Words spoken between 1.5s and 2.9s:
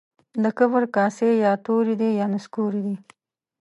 توري دي يا نسکوري